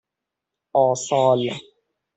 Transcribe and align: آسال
آسال 0.73 1.61